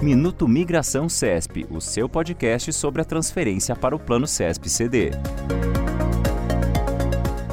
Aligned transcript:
Minuto 0.00 0.46
Migração 0.46 1.08
CESP, 1.08 1.66
o 1.68 1.80
seu 1.80 2.08
podcast 2.08 2.72
sobre 2.72 3.02
a 3.02 3.04
transferência 3.04 3.74
para 3.74 3.96
o 3.96 3.98
Plano 3.98 4.28
CESP 4.28 4.70
CD. 4.70 5.10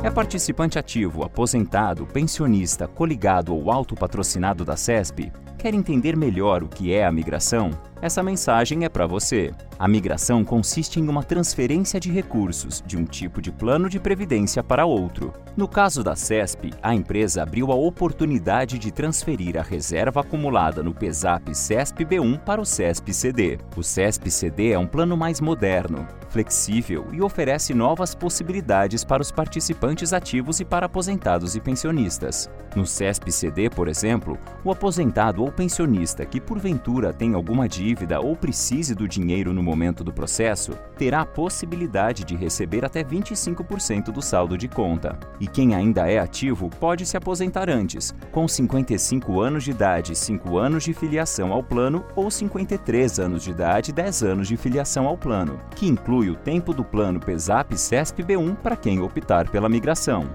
É 0.03 0.11
participante 0.11 0.77
ativo, 0.77 1.23
aposentado, 1.23 2.05
pensionista, 2.05 2.87
coligado 2.87 3.51
ou 3.51 3.71
autopatrocinado 3.71 4.63
da 4.63 4.77
CESP? 4.77 5.31
Quer 5.65 5.73
entender 5.73 6.15
melhor 6.15 6.61
o 6.61 6.67
que 6.67 6.93
é 6.93 7.03
a 7.03 7.11
migração? 7.11 7.71
Essa 7.99 8.21
mensagem 8.21 8.85
é 8.85 8.89
para 8.89 9.07
você. 9.07 9.51
A 9.79 9.87
migração 9.87 10.43
consiste 10.43 10.99
em 10.99 11.07
uma 11.07 11.23
transferência 11.23 11.99
de 11.99 12.11
recursos 12.11 12.83
de 12.85 12.95
um 12.95 13.03
tipo 13.03 13.41
de 13.41 13.51
plano 13.51 13.89
de 13.89 13.99
previdência 13.99 14.63
para 14.63 14.85
outro. 14.85 15.33
No 15.57 15.67
caso 15.67 16.03
da 16.03 16.15
CESP, 16.15 16.71
a 16.83 16.93
empresa 16.93 17.41
abriu 17.41 17.71
a 17.71 17.75
oportunidade 17.75 18.77
de 18.77 18.91
transferir 18.91 19.57
a 19.57 19.63
reserva 19.63 20.19
acumulada 20.19 20.83
no 20.83 20.93
PESAP 20.93 21.55
CESP 21.55 22.05
B1 22.05 22.41
para 22.41 22.61
o 22.61 22.65
CESP 22.65 23.11
CD. 23.11 23.57
O 23.75 23.81
CESP 23.81 24.29
CD 24.29 24.69
é 24.69 24.77
um 24.77 24.85
plano 24.85 25.17
mais 25.17 25.41
moderno, 25.41 26.07
flexível 26.35 27.07
e 27.13 27.21
oferece 27.21 27.73
novas 27.73 28.13
possibilidades 28.13 29.05
para 29.05 29.21
os 29.21 29.31
participantes 29.31 30.11
ativos 30.11 30.59
e 30.59 30.65
para 30.65 30.85
aposentados 30.85 31.55
e 31.55 31.61
pensionistas. 31.61 32.49
No 32.75 32.85
CESP 32.85 33.31
CD, 33.31 33.69
por 33.69 33.87
exemplo, 33.87 34.37
o 34.61 34.69
aposentado 34.69 35.41
ou 35.41 35.49
pensionista 35.49 36.25
que 36.25 36.41
porventura 36.41 37.13
tem 37.13 37.33
alguma 37.33 37.69
dívida 37.69 38.19
ou 38.19 38.35
precise 38.35 38.93
do 38.93 39.07
dinheiro 39.07 39.53
no 39.53 39.63
momento 39.63 40.03
do 40.03 40.11
processo, 40.11 40.73
terá 40.97 41.21
a 41.21 41.25
possibilidade 41.25 42.25
de 42.25 42.35
receber 42.35 42.83
até 42.83 43.01
25% 43.01 44.11
do 44.11 44.21
saldo 44.21 44.57
de 44.57 44.67
conta. 44.67 45.17
E 45.39 45.47
quem 45.47 45.73
ainda 45.73 46.11
é 46.11 46.19
ativo 46.19 46.69
pode 46.81 47.05
se 47.05 47.15
aposentar 47.15 47.69
antes, 47.69 48.13
com 48.33 48.45
55 48.45 49.39
anos 49.39 49.63
de 49.63 49.71
idade, 49.71 50.13
5 50.13 50.57
anos 50.57 50.83
de 50.83 50.93
filiação 50.93 51.53
ao 51.53 51.63
plano 51.63 52.03
ou 52.13 52.29
53 52.29 53.19
anos 53.21 53.41
de 53.41 53.51
idade, 53.51 53.93
10 53.93 54.23
anos 54.23 54.49
de 54.49 54.57
filiação 54.57 55.07
ao 55.07 55.17
plano, 55.17 55.61
que 55.77 55.87
inclui 55.87 56.24
o 56.29 56.35
tempo 56.35 56.73
do 56.73 56.83
plano 56.83 57.19
PESAP 57.19 57.77
CESP 57.77 58.23
B1 58.23 58.55
para 58.55 58.75
quem 58.75 58.99
optar 58.99 59.49
pela 59.49 59.69
migração. 59.69 60.25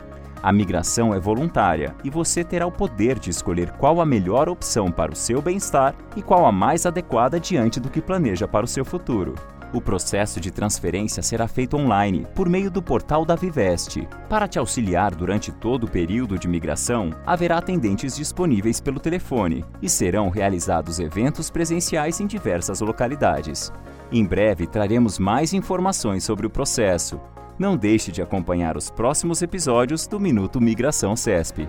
A 0.42 0.52
migração 0.52 1.14
é 1.14 1.20
voluntária 1.20 1.94
e 2.02 2.08
você 2.08 2.42
terá 2.42 2.66
o 2.66 2.72
poder 2.72 3.19
de 3.19 3.28
escolher 3.28 3.72
qual 3.72 4.00
a 4.00 4.06
melhor 4.06 4.48
opção 4.48 4.91
para 4.91 5.12
o 5.12 5.16
seu 5.16 5.42
bem-estar 5.42 5.94
e 6.16 6.22
qual 6.22 6.46
a 6.46 6.52
mais 6.52 6.86
adequada 6.86 7.38
diante 7.38 7.78
do 7.78 7.91
que 7.91 8.00
planeja 8.00 8.48
para 8.48 8.64
o 8.64 8.68
seu 8.68 8.84
futuro. 8.84 9.34
O 9.73 9.81
processo 9.81 10.41
de 10.41 10.51
transferência 10.51 11.23
será 11.23 11.47
feito 11.47 11.77
online, 11.77 12.27
por 12.35 12.49
meio 12.49 12.71
do 12.71 12.83
portal 12.83 13.25
da 13.25 13.37
Viveste. 13.37 14.09
Para 14.29 14.49
te 14.49 14.59
auxiliar 14.59 15.15
durante 15.15 15.53
todo 15.53 15.85
o 15.85 15.91
período 15.91 16.37
de 16.37 16.49
migração, 16.49 17.11
haverá 17.25 17.59
atendentes 17.59 18.17
disponíveis 18.17 18.81
pelo 18.81 18.98
telefone 18.98 19.65
e 19.81 19.89
serão 19.89 20.29
realizados 20.29 20.98
eventos 20.98 21.51
presenciais 21.51 22.21
em 22.21 22.27
diversas 22.27 22.81
localidades. 22.81 23.73
Em 24.11 24.25
breve 24.25 24.67
traremos 24.67 25.21
mais 25.21 25.53
informações 25.53 26.25
sobre 26.25 26.47
o 26.47 26.51
processo. 26.51 27.21
Não 27.57 27.77
deixe 27.77 28.11
de 28.11 28.21
acompanhar 28.21 28.77
os 28.77 28.91
próximos 28.91 29.41
episódios 29.41 30.07
do 30.07 30.19
Minuto 30.19 30.61
Migração 30.61 31.15
CESP. 31.15 31.69